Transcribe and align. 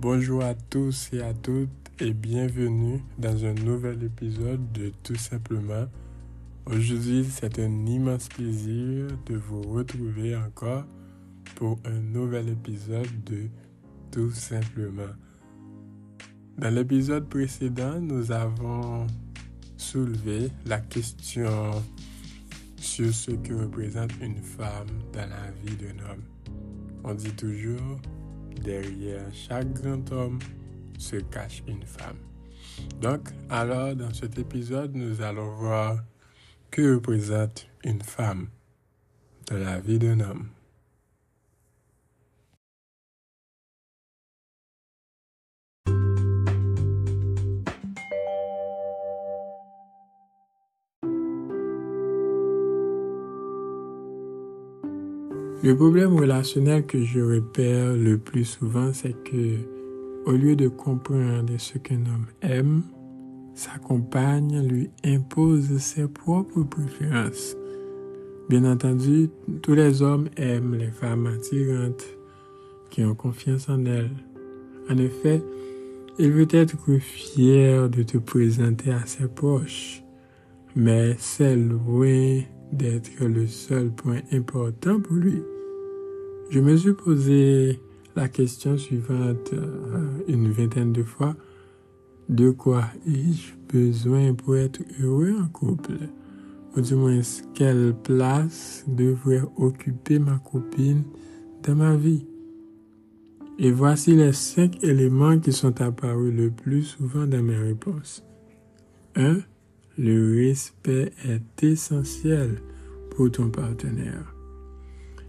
Bonjour 0.00 0.42
à 0.42 0.54
tous 0.54 1.10
et 1.12 1.20
à 1.20 1.34
toutes 1.34 1.68
et 2.00 2.14
bienvenue 2.14 3.02
dans 3.18 3.44
un 3.44 3.52
nouvel 3.52 4.02
épisode 4.02 4.72
de 4.72 4.92
Tout 5.02 5.16
simplement. 5.16 5.84
Aujourd'hui, 6.64 7.26
c'est 7.30 7.58
un 7.58 7.84
immense 7.84 8.28
plaisir 8.28 9.08
de 9.26 9.36
vous 9.36 9.60
retrouver 9.60 10.34
encore 10.34 10.84
pour 11.54 11.78
un 11.84 12.00
nouvel 12.00 12.48
épisode 12.48 13.10
de 13.26 13.48
Tout 14.10 14.30
simplement. 14.30 15.12
Dans 16.56 16.74
l'épisode 16.74 17.28
précédent, 17.28 18.00
nous 18.00 18.32
avons 18.32 19.06
soulevé 19.76 20.48
la 20.64 20.80
question 20.80 21.72
sur 22.78 23.12
ce 23.12 23.32
que 23.32 23.52
représente 23.52 24.12
une 24.22 24.40
femme 24.40 24.88
dans 25.12 25.28
la 25.28 25.50
vie 25.62 25.76
d'un 25.76 26.10
homme. 26.10 26.24
On 27.04 27.12
dit 27.12 27.32
toujours 27.32 28.00
derrière 28.62 29.26
chaque 29.32 29.72
grand 29.72 30.10
homme 30.12 30.38
se 30.98 31.16
cache 31.16 31.62
une 31.66 31.82
femme. 31.82 32.18
Donc, 33.00 33.28
alors, 33.48 33.94
dans 33.94 34.12
cet 34.12 34.38
épisode, 34.38 34.94
nous 34.94 35.22
allons 35.22 35.50
voir 35.56 35.98
que 36.70 36.94
représente 36.94 37.68
une 37.84 38.02
femme 38.02 38.48
dans 39.48 39.58
la 39.58 39.80
vie 39.80 39.98
d'un 39.98 40.20
homme. 40.20 40.48
Le 55.62 55.76
problème 55.76 56.16
relationnel 56.16 56.86
que 56.86 57.02
je 57.02 57.20
repère 57.20 57.94
le 57.94 58.16
plus 58.16 58.46
souvent, 58.46 58.94
c'est 58.94 59.12
que 59.24 59.58
au 60.24 60.32
lieu 60.32 60.56
de 60.56 60.68
comprendre 60.68 61.52
ce 61.58 61.76
qu'un 61.76 62.00
homme 62.06 62.26
aime, 62.40 62.82
sa 63.54 63.76
compagne 63.76 64.66
lui 64.66 64.90
impose 65.04 65.76
ses 65.76 66.08
propres 66.08 66.62
préférences. 66.62 67.56
Bien 68.48 68.64
entendu, 68.64 69.28
tous 69.60 69.74
les 69.74 70.00
hommes 70.00 70.30
aiment 70.38 70.76
les 70.76 70.90
femmes 70.90 71.26
attirantes 71.26 72.06
qui 72.88 73.04
ont 73.04 73.14
confiance 73.14 73.68
en 73.68 73.84
elles. 73.84 74.16
En 74.88 74.96
effet, 74.96 75.42
il 76.18 76.32
veut 76.32 76.48
être 76.50 76.98
fier 76.98 77.90
de 77.90 78.02
te 78.02 78.16
présenter 78.16 78.92
à 78.92 79.04
ses 79.04 79.28
proches, 79.28 80.02
mais 80.74 81.16
c'est 81.18 81.54
loin 81.54 82.40
d'être 82.72 83.24
le 83.24 83.46
seul 83.46 83.90
point 83.90 84.20
important 84.32 85.00
pour 85.00 85.16
lui. 85.16 85.42
Je 86.50 86.60
me 86.60 86.76
suis 86.76 86.92
posé 86.92 87.80
la 88.16 88.28
question 88.28 88.76
suivante 88.76 89.52
euh, 89.52 90.08
une 90.28 90.50
vingtaine 90.50 90.92
de 90.92 91.02
fois. 91.02 91.36
De 92.28 92.50
quoi 92.50 92.84
ai-je 93.06 93.54
besoin 93.72 94.34
pour 94.34 94.56
être 94.56 94.80
heureux 95.00 95.34
en 95.40 95.48
couple? 95.48 95.94
Ou 96.76 96.80
du 96.80 96.94
moins, 96.94 97.20
quelle 97.54 97.94
place 98.04 98.84
devrait 98.86 99.42
occuper 99.56 100.18
ma 100.18 100.38
copine 100.38 101.02
dans 101.64 101.74
ma 101.74 101.96
vie? 101.96 102.26
Et 103.58 103.72
voici 103.72 104.14
les 104.14 104.32
cinq 104.32 104.82
éléments 104.82 105.38
qui 105.38 105.52
sont 105.52 105.80
apparus 105.82 106.32
le 106.34 106.50
plus 106.50 106.82
souvent 106.82 107.26
dans 107.26 107.42
mes 107.42 107.56
réponses. 107.56 108.24
1. 109.16 109.38
Le 110.02 110.46
respect 110.46 111.12
est 111.28 111.62
essentiel 111.62 112.62
pour 113.10 113.30
ton 113.30 113.50
partenaire. 113.50 114.34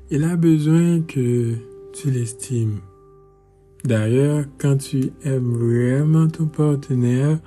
Il 0.09 0.23
a 0.23 0.37
besoin 0.37 1.01
que 1.01 1.55
tu 1.91 2.09
l'estimes. 2.09 2.79
D'ailleurs, 3.83 4.45
quand 4.57 4.77
tu 4.77 5.11
aimes 5.25 5.51
vraiment 5.55 6.29
ton 6.29 6.45
partenaire, 6.45 7.37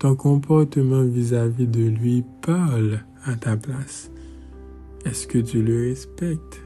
ton 0.00 0.16
comportement 0.16 1.04
vis-à-vis 1.04 1.68
de 1.68 1.84
lui 1.84 2.24
parle 2.44 2.98
à 3.26 3.36
ta 3.36 3.56
place. 3.56 4.10
Est-ce 5.04 5.28
que 5.28 5.38
tu 5.38 5.62
le 5.62 5.88
respectes 5.88 6.60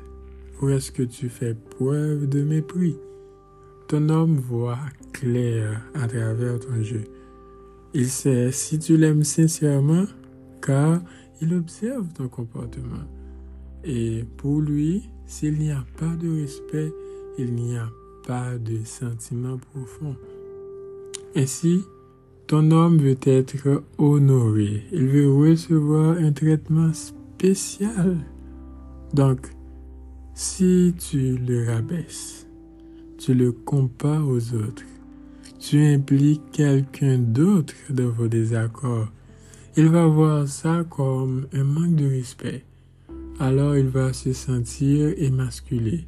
ou 0.63 0.71
est-ce 0.71 0.93
que 0.93 1.03
tu 1.03 1.29
fais 1.29 1.55
preuve 1.77 2.27
de 2.27 2.41
mépris? 2.43 2.97
Ton 3.87 4.09
homme 4.09 4.37
voit 4.37 4.79
clair 5.13 5.83
à 5.93 6.09
travers 6.09 6.59
ton 6.59 6.83
jeu. 6.83 7.05
Il 7.99 8.11
sait 8.11 8.53
si 8.53 8.79
tu 8.79 8.99
l'aimes 8.99 9.25
sincèrement 9.25 10.05
car 10.61 11.01
il 11.41 11.55
observe 11.55 12.07
ton 12.12 12.29
comportement. 12.29 13.07
Et 13.84 14.23
pour 14.37 14.61
lui, 14.61 15.09
s'il 15.25 15.55
n'y 15.55 15.71
a 15.71 15.83
pas 15.99 16.15
de 16.15 16.43
respect, 16.43 16.93
il 17.39 17.55
n'y 17.55 17.75
a 17.79 17.89
pas 18.27 18.59
de 18.59 18.84
sentiment 18.84 19.57
profond. 19.73 20.15
Ainsi, 21.37 21.84
ton 22.47 22.71
homme 22.71 22.99
veut 22.99 23.17
être 23.23 23.83
honoré. 23.97 24.83
Il 24.93 25.07
veut 25.07 25.33
recevoir 25.33 26.19
un 26.19 26.33
traitement 26.33 26.93
spécial. 26.93 28.19
Donc, 29.15 29.41
si 30.34 30.95
tu 30.99 31.39
le 31.39 31.65
rabaisses, 31.65 32.47
tu 33.17 33.33
le 33.33 33.53
compares 33.53 34.28
aux 34.28 34.53
autres, 34.53 34.84
tu 35.69 35.84
impliques 35.84 36.53
quelqu'un 36.53 37.19
d'autre 37.19 37.75
dans 37.91 38.10
vos 38.10 38.28
désaccords, 38.28 39.09
il 39.77 39.88
va 39.88 40.06
voir 40.06 40.47
ça 40.47 40.84
comme 40.88 41.49
un 41.53 41.65
manque 41.65 41.97
de 41.97 42.06
respect 42.06 42.65
alors 43.38 43.77
il 43.77 43.88
va 43.88 44.12
se 44.12 44.32
sentir 44.32 45.12
émasculé. 45.19 46.06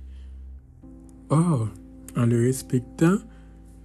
Or, 1.29 1.69
en 2.17 2.27
le 2.27 2.41
respectant, 2.41 3.19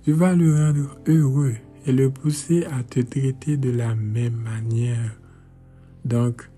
tu 0.03 0.13
vas 0.13 0.35
le 0.35 0.53
rendre 0.53 0.97
heureux 1.07 1.55
et 1.85 1.91
le 1.91 2.09
pousser 2.09 2.65
à 2.65 2.83
te 2.83 3.01
traiter 3.01 3.57
de 3.57 3.71
la 3.71 3.95
même 3.95 4.35
manière. 4.35 5.17
Donc, 6.05 6.49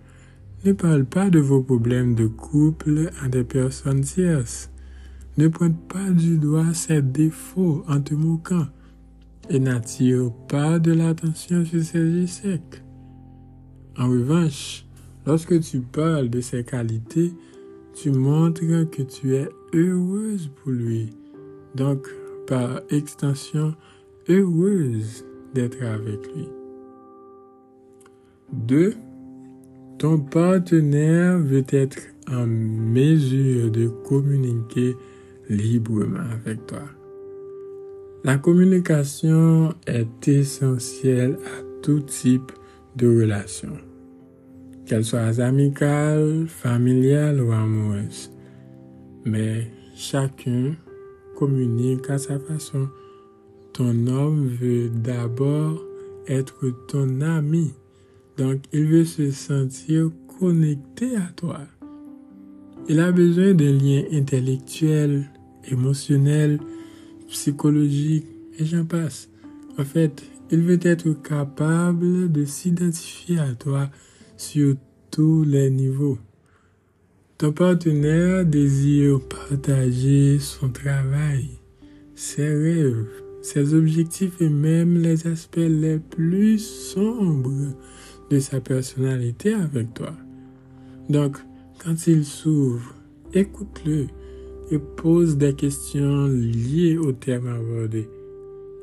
ne 0.63 0.73
parle 0.73 1.05
pas 1.05 1.29
de 1.29 1.39
vos 1.39 1.61
problèmes 1.61 2.15
de 2.15 2.27
couple 2.27 3.09
à 3.23 3.29
des 3.29 3.43
personnes 3.43 4.01
tierces. 4.01 4.69
Ne 5.37 5.47
pointe 5.47 5.79
pas 5.87 6.11
du 6.11 6.37
doigt 6.37 6.73
ses 6.73 7.01
défauts 7.01 7.83
en 7.87 7.99
te 8.01 8.13
moquant 8.13 8.67
et 9.49 9.59
n'attire 9.59 10.31
pas 10.47 10.79
de 10.79 10.93
l'attention 10.93 11.63
sur 11.65 11.83
ses 11.83 12.27
secs. 12.27 12.83
En 13.97 14.09
revanche, 14.09 14.85
Lorsque 15.25 15.59
tu 15.61 15.79
parles 15.79 16.29
de 16.29 16.39
ses 16.39 16.63
qualités, 16.63 17.33
tu 17.95 18.11
montres 18.11 18.61
que 18.91 19.01
tu 19.01 19.35
es 19.35 19.49
heureuse 19.73 20.51
pour 20.55 20.71
lui. 20.71 21.09
Donc, 21.73 22.07
par 22.45 22.81
extension, 22.91 23.73
heureuse 24.29 25.25
d'être 25.55 25.81
avec 25.81 26.19
lui. 26.35 26.47
2. 28.53 28.93
Ton 29.97 30.19
partenaire 30.19 31.39
veut 31.39 31.65
être 31.69 31.99
en 32.29 32.45
mesure 32.45 33.71
de 33.71 33.87
communiquer 33.87 34.95
librement 35.49 36.19
avec 36.45 36.67
toi. 36.67 36.83
La 38.25 38.39
communication 38.39 39.75
est 39.85 40.27
essentielle 40.27 41.37
à 41.45 41.61
tout 41.83 41.99
type 41.99 42.51
de 42.95 43.21
relation 43.21 43.73
qu'elles 44.87 45.05
soient 45.05 45.39
amicales, 45.39 46.47
familiales 46.47 47.39
ou 47.39 47.51
amoureuses. 47.51 48.31
Mais 49.25 49.67
chacun 49.95 50.73
communique 51.35 52.09
à 52.09 52.17
sa 52.17 52.39
façon. 52.39 52.87
Ton 53.73 54.07
homme 54.07 54.47
veut 54.59 54.89
d'abord 54.89 55.79
être 56.27 56.71
ton 56.87 57.21
ami. 57.21 57.75
Donc, 58.39 58.61
il 58.73 58.87
veut 58.87 59.05
se 59.05 59.29
sentir 59.29 60.09
connecté 60.39 61.15
à 61.15 61.31
toi. 61.35 61.59
Il 62.89 62.99
a 63.01 63.11
besoin 63.11 63.53
d'un 63.53 63.73
lien 63.73 64.01
intellectuel, 64.11 65.29
émotionnel, 65.69 66.59
psychologique, 67.29 68.25
et 68.57 68.65
j'en 68.65 68.85
passe. 68.85 69.29
En 69.77 69.83
fait, 69.83 70.23
il 70.51 70.61
veut 70.61 70.79
être 70.81 71.11
capable 71.21 72.31
de 72.31 72.45
s'identifier 72.45 73.39
à 73.39 73.53
toi 73.53 73.89
sur 74.37 74.75
tous 75.11 75.43
les 75.43 75.69
niveaux. 75.69 76.17
Ton 77.37 77.51
partenaire 77.51 78.45
désire 78.45 79.19
partager 79.27 80.39
son 80.39 80.69
travail, 80.69 81.49
ses 82.15 82.47
rêves, 82.47 83.07
ses 83.41 83.73
objectifs 83.73 84.41
et 84.41 84.49
même 84.49 84.97
les 84.97 85.27
aspects 85.27 85.57
les 85.57 85.99
plus 85.99 86.59
sombres 86.59 87.73
de 88.29 88.39
sa 88.39 88.61
personnalité 88.61 89.53
avec 89.53 89.93
toi. 89.93 90.13
Donc, 91.09 91.37
quand 91.83 92.07
il 92.07 92.23
s'ouvre, 92.23 92.95
écoute-le 93.33 94.07
et 94.71 94.79
pose 94.79 95.37
des 95.37 95.53
questions 95.53 96.27
liées 96.27 96.97
au 96.97 97.11
thème 97.11 97.47
abordé. 97.47 98.09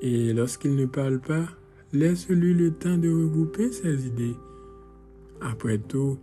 Et 0.00 0.32
lorsqu'il 0.32 0.76
ne 0.76 0.87
parle 0.87 1.20
pas, 1.20 1.46
laisse-lui 1.93 2.55
le 2.55 2.73
temps 2.73 2.99
de 2.99 3.08
regrouper 3.08 3.70
ses 3.73 4.06
idées 4.06 4.37
après 5.40 5.79
tout, 5.79 6.19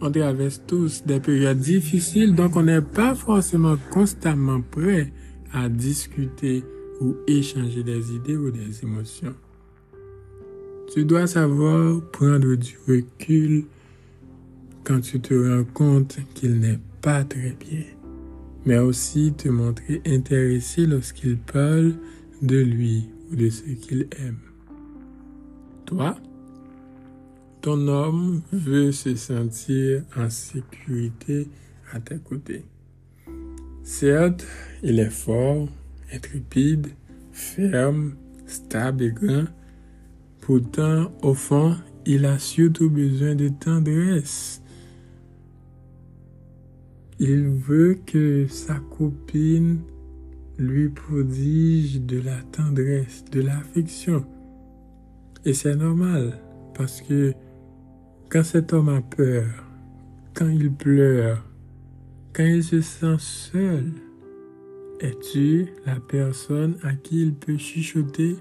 on 0.00 0.10
traverse 0.10 0.62
tous 0.66 1.04
des 1.04 1.20
périodes 1.20 1.58
difficiles, 1.58 2.34
donc 2.34 2.56
on 2.56 2.62
n'est 2.62 2.82
pas 2.82 3.14
forcément 3.14 3.76
constamment 3.90 4.60
prêt 4.60 5.12
à 5.52 5.68
discuter 5.68 6.62
ou 7.00 7.16
échanger 7.26 7.82
des 7.82 8.14
idées 8.14 8.36
ou 8.36 8.50
des 8.50 8.82
émotions. 8.82 9.34
Tu 10.92 11.04
dois 11.04 11.26
savoir 11.26 12.00
prendre 12.10 12.54
du 12.54 12.78
recul 12.86 13.64
quand 14.84 15.00
tu 15.00 15.20
te 15.20 15.34
rends 15.34 15.64
compte 15.64 16.18
qu'il 16.34 16.60
n'est 16.60 16.78
pas 17.02 17.24
très 17.24 17.56
bien, 17.58 17.82
mais 18.66 18.78
aussi 18.78 19.32
te 19.32 19.48
montrer 19.48 20.02
intéressé 20.04 20.86
lorsqu'il 20.86 21.38
parle 21.38 21.94
de 22.42 22.58
lui 22.58 23.08
ou 23.30 23.36
de 23.36 23.48
ce 23.48 23.62
qu'il 23.62 24.08
aime. 24.18 24.38
Toi, 25.86 26.16
ton 27.62 27.86
homme 27.88 28.42
veut 28.52 28.92
se 28.92 29.14
sentir 29.14 30.02
en 30.16 30.28
sécurité 30.28 31.48
à 31.92 32.00
tes 32.00 32.18
côtés. 32.18 32.64
Certes, 33.84 34.44
il 34.82 34.98
est 34.98 35.10
fort, 35.10 35.68
intrépide, 36.12 36.88
ferme, 37.30 38.16
stable 38.46 39.04
et 39.04 39.12
grand. 39.12 39.44
Pourtant, 40.40 41.12
au 41.22 41.34
fond, 41.34 41.76
il 42.04 42.24
a 42.24 42.38
surtout 42.38 42.90
besoin 42.90 43.36
de 43.36 43.48
tendresse. 43.48 44.60
Il 47.18 47.48
veut 47.48 47.98
que 48.06 48.46
sa 48.46 48.74
copine 48.74 49.78
lui 50.58 50.90
prodige 50.90 52.02
de 52.02 52.20
la 52.20 52.42
tendresse, 52.52 53.24
de 53.32 53.40
l'affection. 53.40 54.24
Et 55.44 55.54
c'est 55.54 55.76
normal, 55.76 56.38
parce 56.74 57.00
que 57.00 57.32
quand 58.28 58.42
cet 58.42 58.72
homme 58.72 58.90
a 58.90 59.00
peur, 59.00 59.46
quand 60.34 60.48
il 60.48 60.70
pleure, 60.70 61.42
quand 62.34 62.44
il 62.44 62.62
se 62.62 62.82
sent 62.82 63.16
seul, 63.18 63.92
es-tu 65.00 65.68
la 65.86 65.96
personne 66.00 66.76
à 66.82 66.94
qui 66.94 67.22
il 67.22 67.34
peut 67.34 67.56
chuchoter 67.56 68.36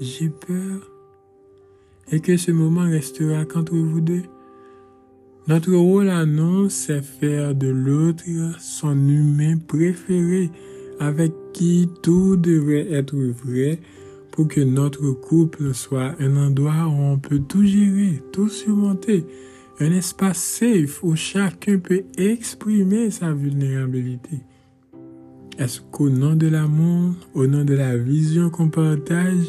J'ai 0.00 0.30
peur 0.30 0.90
et 2.10 2.20
que 2.20 2.36
ce 2.36 2.50
moment 2.50 2.88
restera 2.88 3.44
qu'entre 3.44 3.74
vous 3.74 4.00
deux? 4.00 4.22
Notre 5.48 5.72
rôle 5.74 6.08
à 6.08 6.26
nous, 6.26 6.68
c'est 6.68 7.02
faire 7.02 7.54
de 7.54 7.68
l'autre 7.68 8.24
son 8.58 8.96
humain 9.08 9.56
préféré 9.58 10.50
avec 10.98 11.32
qui 11.52 11.88
tout 12.02 12.36
devrait 12.36 12.92
être 12.92 13.14
vrai 13.14 13.78
pour 14.32 14.48
que 14.48 14.60
notre 14.60 15.12
couple 15.12 15.72
soit 15.72 16.16
un 16.18 16.36
endroit 16.36 16.88
où 16.88 17.00
on 17.00 17.18
peut 17.18 17.38
tout 17.38 17.64
gérer, 17.64 18.20
tout 18.32 18.48
surmonter, 18.48 19.24
un 19.78 19.92
espace 19.92 20.38
safe 20.38 21.04
où 21.04 21.14
chacun 21.14 21.78
peut 21.78 22.02
exprimer 22.18 23.12
sa 23.12 23.32
vulnérabilité. 23.32 24.40
Est-ce 25.58 25.80
qu'au 25.80 26.10
nom 26.10 26.34
de 26.34 26.48
l'amour, 26.48 27.14
au 27.34 27.46
nom 27.46 27.64
de 27.64 27.74
la 27.74 27.96
vision 27.96 28.50
qu'on 28.50 28.68
partage, 28.68 29.46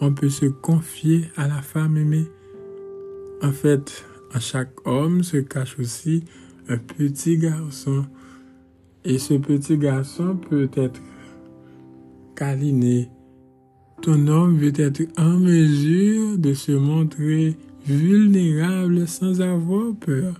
on 0.00 0.12
peut 0.12 0.28
se 0.28 0.46
confier 0.46 1.26
à 1.36 1.46
la 1.46 1.62
femme 1.62 1.96
aimée? 1.96 2.26
En 3.42 3.52
fait, 3.52 4.04
en 4.36 4.40
chaque 4.40 4.86
homme 4.86 5.22
se 5.22 5.38
cache 5.38 5.78
aussi 5.78 6.24
un 6.68 6.76
petit 6.76 7.38
garçon. 7.38 8.04
Et 9.04 9.18
ce 9.18 9.34
petit 9.34 9.78
garçon 9.78 10.36
peut 10.36 10.68
être 10.76 11.00
câliné, 12.34 13.08
ton 14.02 14.26
homme 14.26 14.58
veut 14.58 14.78
être 14.78 15.02
en 15.16 15.38
mesure 15.38 16.36
de 16.36 16.52
se 16.52 16.72
montrer 16.72 17.56
vulnérable 17.86 19.08
sans 19.08 19.40
avoir 19.40 19.94
peur, 19.94 20.34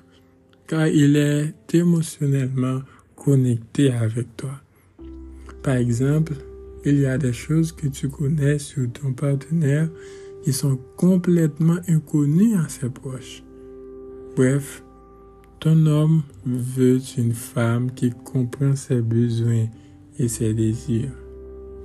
car 0.66 0.88
il 0.88 1.16
est 1.16 1.54
émotionnellement 1.72 2.80
connecté 3.14 3.92
avec 3.92 4.36
toi. 4.36 4.60
Par 5.62 5.76
exemple, 5.76 6.34
il 6.84 6.98
y 6.98 7.06
a 7.06 7.16
des 7.16 7.32
choses 7.32 7.72
que 7.72 7.86
tu 7.86 8.08
connais 8.08 8.58
sur 8.58 8.92
ton 8.92 9.12
partenaire 9.12 9.88
qui 10.44 10.52
sont 10.52 10.78
complètement 10.96 11.78
inconnues 11.88 12.56
à 12.56 12.68
ses 12.68 12.90
proches. 12.90 13.45
Bref, 14.36 14.84
ton 15.58 15.86
homme 15.86 16.22
veut 16.44 17.00
une 17.18 17.32
femme 17.32 17.90
qui 17.92 18.10
comprend 18.10 18.76
ses 18.76 19.00
besoins 19.00 19.66
et 20.18 20.28
ses 20.28 20.54
désirs 20.54 21.10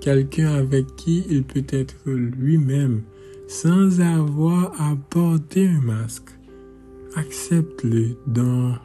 quelqu'un 0.02 0.56
avec 0.56 0.96
qui 0.96 1.24
il 1.30 1.44
peut 1.44 1.64
être 1.70 1.96
lui-même 2.06 3.04
sans 3.48 4.02
avoir 4.02 4.74
à 4.82 4.98
porter 5.10 5.68
un 5.68 5.82
masque. 5.82 6.32
Accepte-le 7.16 8.18
donc 8.28 8.80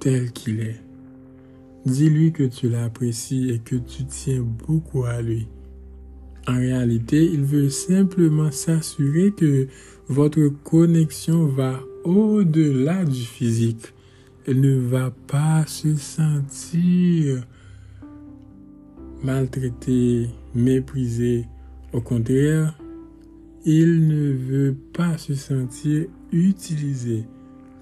tel 0.00 0.32
qu'il 0.32 0.60
est. 0.60 0.80
Dis-lui 1.86 2.32
que 2.32 2.44
tu 2.44 2.68
l'apprécies 2.68 3.50
et 3.50 3.58
que 3.58 3.76
tu 3.76 4.04
tiens 4.04 4.42
beaucoup 4.42 5.04
à 5.04 5.22
lui. 5.22 5.48
En 6.46 6.56
réalité, 6.56 7.24
il 7.24 7.42
veut 7.42 7.70
simplement 7.70 8.50
s'assurer 8.50 9.32
que 9.32 9.68
votre 10.08 10.48
connexion 10.64 11.46
va 11.46 11.80
au-delà 12.04 13.04
du 13.04 13.20
physique. 13.20 13.92
Il 14.46 14.60
ne 14.60 14.76
va 14.76 15.12
pas 15.26 15.64
se 15.66 15.94
sentir 15.94 17.46
maltraité, 19.22 20.28
méprisé. 20.54 21.46
Au 21.92 22.00
contraire, 22.00 22.76
il 23.64 24.08
ne 24.08 24.32
veut 24.32 24.76
pas 24.92 25.16
se 25.18 25.34
sentir 25.34 26.06
utilisé 26.32 27.24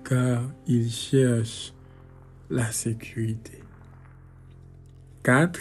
car 0.04 0.42
il 0.66 0.90
cherche 0.90 1.72
la 2.50 2.70
sécurité. 2.72 3.62
4. 5.22 5.60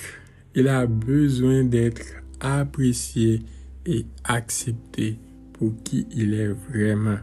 Il 0.55 0.67
a 0.67 0.85
besoin 0.87 1.63
d'être 1.63 2.05
apprécié 2.39 3.41
et 3.85 4.05
accepté 4.23 5.17
pour 5.53 5.73
qui 5.83 6.07
il 6.11 6.33
est 6.33 6.53
vraiment. 6.71 7.19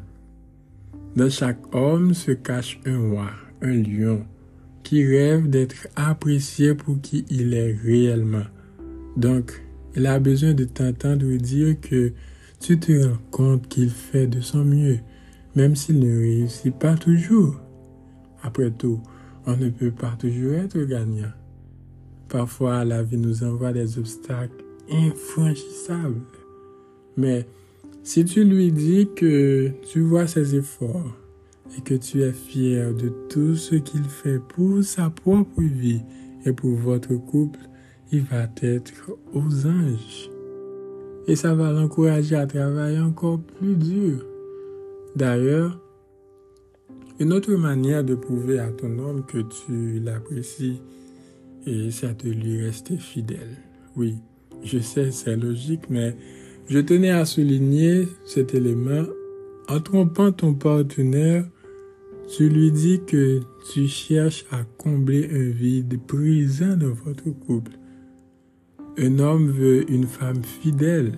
Dans 1.16 1.30
chaque 1.30 1.74
homme 1.74 2.12
se 2.12 2.32
cache 2.32 2.78
un 2.84 2.98
roi, 3.08 3.30
un 3.62 3.72
lion, 3.72 4.26
qui 4.82 5.02
rêve 5.02 5.48
d'être 5.48 5.88
apprécié 5.96 6.74
pour 6.74 7.00
qui 7.00 7.24
il 7.30 7.54
est 7.54 7.74
réellement. 7.82 8.44
Donc, 9.16 9.62
il 9.94 10.06
a 10.06 10.18
besoin 10.18 10.52
de 10.52 10.64
t'entendre 10.64 11.24
dire 11.38 11.80
que 11.80 12.12
tu 12.60 12.78
te 12.78 13.06
rends 13.06 13.18
compte 13.30 13.68
qu'il 13.68 13.88
fait 13.88 14.26
de 14.26 14.42
son 14.42 14.62
mieux, 14.62 14.98
même 15.54 15.74
s'il 15.74 16.00
ne 16.00 16.18
réussit 16.18 16.78
pas 16.78 16.96
toujours. 16.96 17.56
Après 18.42 18.70
tout, 18.70 19.00
on 19.46 19.56
ne 19.56 19.70
peut 19.70 19.92
pas 19.92 20.14
toujours 20.18 20.52
être 20.52 20.78
gagnant. 20.82 21.32
Parfois, 22.28 22.84
la 22.84 23.02
vie 23.02 23.16
nous 23.16 23.42
envoie 23.42 23.72
des 23.72 23.98
obstacles 23.98 24.64
infranchissables. 24.92 26.20
Mais 27.16 27.46
si 28.06 28.24
tu 28.24 28.44
lui 28.44 28.70
dis 28.70 29.08
que 29.16 29.72
tu 29.82 30.00
vois 30.00 30.28
ses 30.28 30.54
efforts, 30.54 31.16
et 31.76 31.80
que 31.80 31.94
tu 31.94 32.22
es 32.22 32.32
fier 32.32 32.94
de 32.94 33.12
tout 33.28 33.56
ce 33.56 33.74
qu'il 33.74 34.04
fait 34.04 34.38
pour 34.38 34.84
sa 34.84 35.10
propre 35.10 35.60
vie 35.60 36.02
et 36.44 36.52
pour 36.52 36.76
votre 36.76 37.16
couple, 37.16 37.58
il 38.12 38.22
va 38.22 38.48
être 38.62 39.10
aux 39.34 39.66
anges. 39.66 40.30
Et 41.26 41.34
ça 41.34 41.56
va 41.56 41.72
l'encourager 41.72 42.36
à 42.36 42.46
travailler 42.46 43.00
encore 43.00 43.40
plus 43.40 43.74
dur. 43.74 44.24
D'ailleurs, 45.16 45.76
une 47.18 47.32
autre 47.32 47.56
manière 47.56 48.04
de 48.04 48.14
prouver 48.14 48.60
à 48.60 48.68
ton 48.68 49.00
homme 49.00 49.26
que 49.26 49.38
tu 49.38 49.98
l'apprécies, 49.98 50.80
et 51.66 51.90
c'est 51.90 52.24
de 52.24 52.30
lui 52.30 52.62
rester 52.62 52.98
fidèle. 52.98 53.58
Oui, 53.96 54.14
je 54.62 54.78
sais, 54.78 55.10
c'est 55.10 55.36
logique, 55.36 55.90
mais 55.90 56.14
je 56.68 56.78
tenais 56.80 57.10
à 57.10 57.24
souligner 57.24 58.08
cet 58.24 58.54
élément. 58.54 59.04
En 59.68 59.80
trompant 59.80 60.32
ton 60.32 60.54
partenaire, 60.54 61.44
tu 62.28 62.48
lui 62.48 62.72
dis 62.72 63.00
que 63.06 63.40
tu 63.72 63.86
cherches 63.86 64.44
à 64.50 64.64
combler 64.78 65.28
un 65.32 65.50
vide 65.50 65.98
brisant 66.06 66.76
dans 66.76 66.92
votre 66.92 67.30
couple. 67.30 67.72
Un 68.98 69.18
homme 69.18 69.50
veut 69.50 69.90
une 69.90 70.06
femme 70.06 70.42
fidèle 70.42 71.12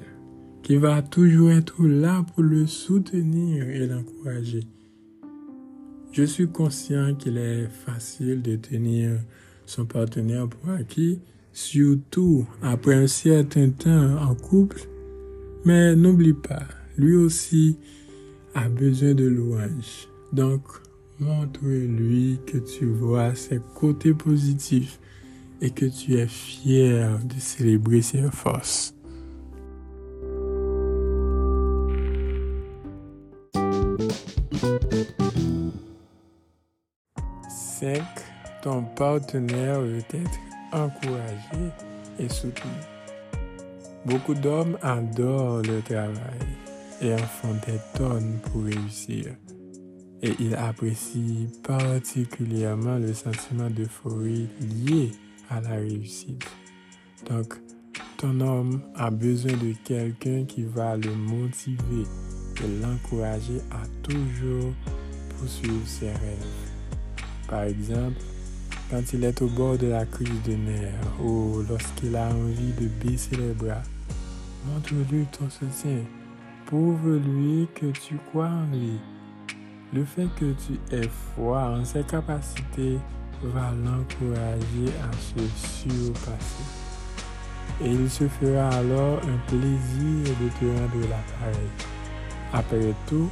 qui 0.62 0.76
va 0.76 1.00
toujours 1.00 1.50
être 1.50 1.83
là 1.83 2.25
pour 2.35 2.43
le 2.43 2.67
soutenir 2.67 3.69
et 3.69 3.87
l'encourager. 3.87 4.64
Je 6.12 6.25
suis 6.25 6.49
conscient 6.49 7.14
qu'il 7.14 7.38
est 7.38 7.69
facile 7.69 8.43
de 8.43 8.57
tenir 8.57 9.21
son 9.67 9.87
partenaire 9.87 10.49
pour 10.49 10.71
acquis, 10.71 11.21
surtout 11.52 12.47
après 12.62 12.95
un 12.95 13.07
certain 13.07 13.71
temps 13.71 14.17
en 14.23 14.35
couple, 14.35 14.88
mais 15.69 15.95
n'oublie 15.95 16.33
pas, 16.33 16.67
lui 16.97 17.15
aussi 17.15 17.79
a 18.55 18.69
besoin 18.69 19.15
de 19.15 19.25
louange. 19.25 20.09
Donc, 20.33 20.63
Montre-lui 21.21 22.39
que 22.47 22.59
tu 22.59 22.87
vois 22.87 23.35
ses 23.35 23.61
côtés 23.75 24.15
positifs 24.15 25.01
et 25.61 25.71
que 25.71 25.87
tu 25.87 26.15
es 26.15 26.29
fier 26.29 27.19
de 27.25 27.41
célébrer 27.41 28.03
ses 28.03 28.31
forces. 28.31 28.95
5. 37.81 38.01
Ton 38.63 38.85
partenaire 38.85 39.81
veut 39.81 39.99
être 39.99 40.39
encouragé 40.73 41.73
et 42.21 42.29
soutenu. 42.29 42.71
Beaucoup 44.05 44.35
d'hommes 44.35 44.78
adorent 44.83 45.62
le 45.62 45.83
travail 45.83 46.38
et 47.00 47.14
en 47.14 47.19
font 47.19 47.55
des 47.67 47.78
tonnes 47.95 48.38
pour 48.45 48.64
réussir. 48.64 49.26
Et 50.23 50.33
ils 50.40 50.55
apprécient 50.55 51.49
particulièrement 51.62 52.97
le 52.97 53.14
sentiment 53.14 53.71
d'euphorie 53.71 54.49
lié 54.61 55.12
à 55.50 55.61
la 55.61 55.76
réussite. 55.76 56.45
Donc, 57.28 57.55
ton 58.17 58.40
homme 58.40 58.83
a 58.97 59.11
besoin 59.11 59.52
de 59.52 59.75
quelqu'un 59.85 60.45
qui 60.45 60.64
va 60.64 60.97
le 60.97 61.14
motiver 61.14 62.05
et 62.64 62.81
l'encourager 62.83 63.61
à 63.71 63.87
toujours 64.02 64.73
poursuivre 65.38 65.87
ses 65.87 66.09
rêves. 66.09 66.69
Par 67.49 67.62
exemple, 67.62 68.21
quand 68.90 69.02
il 69.12 69.25
est 69.25 69.42
au 69.42 69.49
bord 69.49 69.76
de 69.76 69.88
la 69.88 70.07
crise 70.07 70.42
de 70.47 70.54
nerfs 70.54 71.21
ou 71.23 71.62
lorsqu'il 71.68 72.16
a 72.16 72.28
envie 72.28 72.73
de 72.73 72.87
baisser 72.87 73.37
les 73.37 73.52
bras, 73.52 73.83
montre-lui 74.66 75.26
ton 75.26 75.49
soutien. 75.50 75.99
Prouve-lui 76.66 77.68
que 77.75 77.87
tu 77.87 78.16
crois 78.28 78.49
en 78.49 78.66
lui. 78.73 78.99
Le 79.92 80.04
fait 80.04 80.28
que 80.38 80.52
tu 80.52 80.78
aies 80.95 81.09
foi 81.35 81.62
en 81.71 81.85
ses 81.85 82.02
capacités 82.02 82.99
va 83.42 83.73
l'encourager 83.85 84.92
à 85.02 85.12
se 85.16 85.40
surpasser. 85.57 86.64
Et 87.83 87.90
il 87.90 88.11
se 88.11 88.26
fera 88.28 88.68
alors 88.71 89.21
un 89.23 89.38
plaisir 89.49 90.35
de 90.40 90.49
te 90.59 90.64
rendre 90.64 91.09
l'appareil. 91.09 91.68
Après 92.52 92.95
tout, 93.07 93.30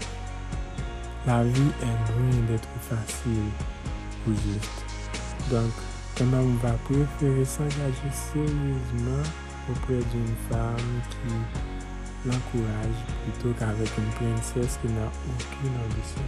la 1.27 1.43
vie 1.45 1.73
est 1.83 2.13
loin 2.13 2.47
d'être 2.49 2.69
facile 2.81 3.51
ou 4.27 4.31
juste. 4.31 4.86
Donc, 5.51 5.71
ton 6.17 6.25
homme 6.33 6.59
va 6.63 6.73
préférer 6.85 7.45
s'engager 7.45 8.11
sérieusement 8.33 9.23
auprès 9.71 10.01
d'une 10.13 10.35
femme 10.51 10.77
qui 11.11 11.35
l'encourage 12.27 13.01
plutôt 13.23 13.55
qu'avec 13.59 13.89
une 13.99 14.11
princesse 14.15 14.79
qui 14.83 14.89
n'a 14.89 15.07
aucune 15.07 15.77
ambition? 15.85 16.23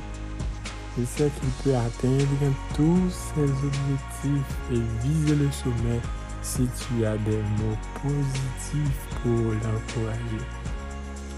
Il 0.96 1.06
sait 1.06 1.30
qu'il 1.40 1.48
peut 1.64 1.76
atteindre 1.76 2.54
tous 2.75 3.10
ses 3.10 3.42
objectifs 3.42 4.56
et 4.72 5.06
viser 5.06 5.37
le 5.37 5.50
sommet 5.50 6.00
si 6.42 6.62
tu 6.62 7.04
as 7.04 7.16
des 7.18 7.42
mots 7.58 7.78
positifs 8.02 9.06
pour 9.22 9.52
l'encourager. 9.52 10.44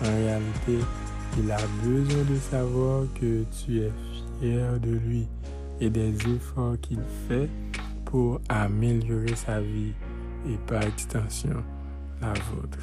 En 0.03 0.17
réalité, 0.17 0.79
il 1.39 1.51
a 1.51 1.59
besoin 1.83 2.25
de 2.25 2.39
savoir 2.51 3.05
que 3.21 3.45
tu 3.65 3.81
es 3.81 3.93
fier 4.41 4.79
de 4.81 4.93
lui 5.07 5.27
et 5.81 5.91
des 5.91 6.15
efforts 6.29 6.79
qu'il 6.81 7.01
fait 7.29 7.49
pour 8.05 8.41
améliorer 8.49 9.35
sa 9.35 9.61
vie 9.61 9.93
et 10.49 10.57
par 10.67 10.83
extension 10.83 11.63
la 12.21 12.33
vôtre. 12.33 12.79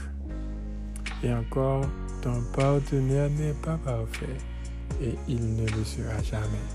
Et 1.24 1.34
encore, 1.34 1.86
ton 2.22 2.42
partenaire 2.56 3.30
n'est 3.30 3.54
pas 3.64 3.78
parfait 3.78 4.38
et 5.02 5.16
il 5.28 5.56
ne 5.56 5.66
le 5.66 5.84
sera 5.84 6.22
jamais. 6.24 6.68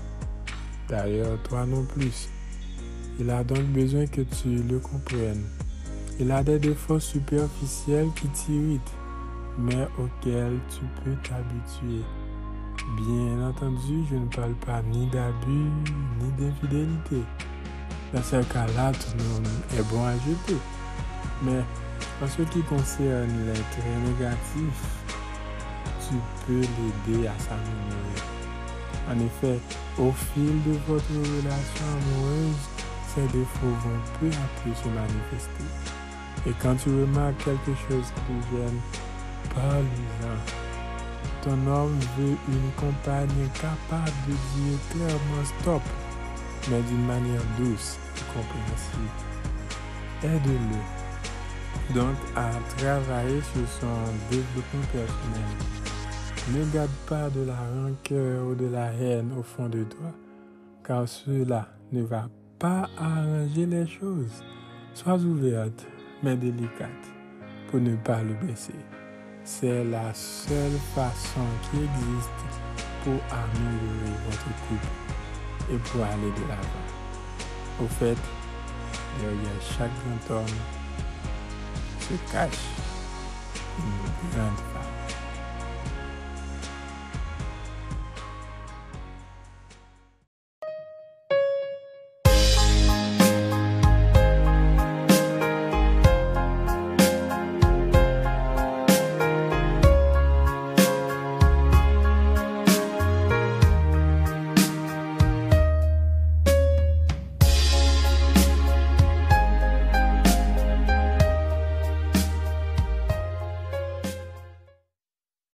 D'ailleurs, 0.87 1.41
toi 1.43 1.65
non 1.65 1.85
plus. 1.85 2.29
Il 3.19 3.29
a 3.29 3.43
donc 3.43 3.63
besoin 3.67 4.05
que 4.05 4.21
tu 4.21 4.63
le 4.63 4.79
comprennes. 4.79 5.45
Il 6.19 6.31
a 6.31 6.43
des 6.43 6.59
défauts 6.59 6.99
superficiels 6.99 8.09
qui 8.15 8.27
t'irritent, 8.29 8.81
mais 9.57 9.87
auxquels 9.99 10.59
tu 10.69 10.81
peux 11.03 11.15
t'habituer. 11.23 12.03
Bien 12.91 13.47
entendu, 13.47 14.03
je 14.09 14.15
ne 14.15 14.25
parle 14.27 14.53
pas 14.65 14.81
ni 14.83 15.07
d'abus 15.07 15.71
ni 16.19 16.31
d'infidélité. 16.37 17.23
Dans 18.13 18.21
ce 18.21 18.35
cas-là, 18.35 18.91
ton 18.91 19.17
nom 19.17 19.41
est 19.77 19.83
bon 19.89 20.05
à 20.05 20.13
jeter. 20.13 20.59
Mais 21.43 21.61
en 22.21 22.27
ce 22.27 22.41
qui 22.43 22.61
concerne 22.63 23.31
les 23.47 23.53
traits 23.53 23.99
négatifs, 24.05 24.83
tu 26.07 26.15
peux 26.45 26.61
l'aider 26.61 27.27
à 27.27 27.39
s'améliorer. 27.39 28.21
En 29.09 29.17
effet, 29.19 29.59
au 29.97 30.11
fil 30.11 30.61
de 30.63 30.77
votre 30.87 31.13
relation 31.13 31.85
amoureuse, 31.89 32.63
ces 33.15 33.27
défauts 33.37 33.77
vont 33.83 34.01
peu 34.19 34.27
à 34.27 34.47
peu 34.61 34.73
se 34.75 34.87
manifester. 34.89 35.69
Et 36.45 36.53
quand 36.61 36.75
tu 36.75 36.89
remarques 36.89 37.43
quelque 37.45 37.75
chose 37.87 38.11
qui 38.27 38.33
gêne, 38.51 38.79
parle-en. 39.55 40.02
Ton 41.43 41.67
homme 41.67 41.99
veut 42.17 42.37
une 42.47 42.71
compagne 42.77 43.49
capable 43.53 44.11
de 44.27 44.31
dire 44.31 44.79
clairement 44.91 45.45
stop, 45.59 45.81
mais 46.69 46.81
d'une 46.83 47.05
manière 47.05 47.41
douce 47.57 47.97
et 48.15 48.33
compréhensible. 48.33 49.09
Aide-le 50.23 51.03
donc 51.93 52.15
à 52.35 52.49
travailler 52.77 53.41
sur 53.41 53.67
son 53.67 53.87
développement 54.29 54.87
personnel. 54.91 55.51
Ne 56.53 56.65
garde 56.73 56.89
pas 57.07 57.29
de 57.29 57.45
la 57.45 57.55
rancœur 57.55 58.47
ou 58.47 58.55
de 58.55 58.67
la 58.67 58.93
haine 58.93 59.31
au 59.37 59.43
fond 59.43 59.69
de 59.69 59.83
toi, 59.83 60.11
car 60.85 61.07
cela 61.07 61.67
ne 61.91 62.03
va 62.03 62.29
pas 62.57 62.89
arranger 62.97 63.65
les 63.65 63.87
choses. 63.87 64.43
Sois 64.93 65.17
ouverte, 65.17 65.85
mais 66.21 66.35
délicate, 66.35 66.89
pour 67.69 67.79
ne 67.79 67.95
pas 67.97 68.21
le 68.21 68.33
blesser. 68.33 68.73
C'est 69.45 69.83
la 69.83 70.13
seule 70.13 70.79
façon 70.95 71.45
qui 71.63 71.77
existe 71.77 72.29
pour 73.03 73.19
améliorer 73.29 74.17
votre 74.25 74.45
couple 74.67 75.73
et 75.73 75.77
pour 75.77 76.01
aller 76.01 76.31
de 76.31 76.47
l'avant. 76.47 77.83
Au 77.83 77.87
fait, 77.87 78.17
derrière 79.19 79.61
chaque 79.77 79.91
grand 80.27 80.37
homme 80.37 80.45
se 81.99 82.31
cache 82.31 82.57
une 83.79 84.31
grande. 84.31 84.72